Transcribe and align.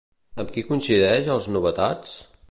Amb 0.43 0.53
qui 0.53 0.63
coincideix 0.69 1.29
al 1.33 1.45
Novetats? 1.57 2.17